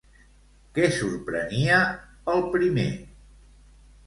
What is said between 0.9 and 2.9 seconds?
sorprenia el primer?